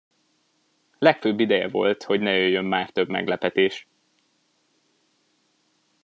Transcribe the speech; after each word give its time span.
Legfőbb 0.99 1.39
ideje 1.39 1.67
volt, 1.69 2.03
hogy 2.03 2.19
ne 2.19 2.31
jöjjön 2.31 2.65
már 2.65 2.89
több 2.89 3.09
meglepetés! 3.09 3.87